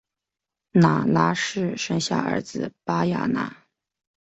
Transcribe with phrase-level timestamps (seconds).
[0.71, 3.53] 纳喇氏生下儿子巴雅喇。